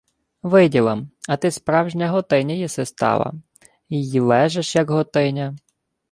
[0.43, 1.09] —Виділа-м.
[1.29, 3.33] А ти справжня готиня єси стала.
[3.89, 5.55] Й ле-жеш, як готиня.